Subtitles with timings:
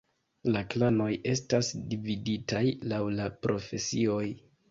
[0.53, 2.63] La klanoj estas dividitaj
[2.93, 4.27] laŭ la profesioj.